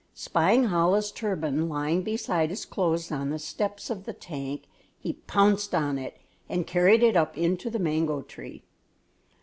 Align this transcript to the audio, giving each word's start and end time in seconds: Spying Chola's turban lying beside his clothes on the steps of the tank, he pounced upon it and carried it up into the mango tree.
Spying 0.15 0.69
Chola's 0.69 1.11
turban 1.11 1.69
lying 1.69 2.01
beside 2.01 2.49
his 2.49 2.65
clothes 2.65 3.11
on 3.11 3.29
the 3.29 3.37
steps 3.37 3.91
of 3.91 4.05
the 4.05 4.13
tank, 4.13 4.63
he 4.97 5.13
pounced 5.13 5.75
upon 5.75 5.99
it 5.99 6.17
and 6.49 6.65
carried 6.65 7.03
it 7.03 7.15
up 7.15 7.37
into 7.37 7.69
the 7.69 7.77
mango 7.77 8.23
tree. 8.23 8.63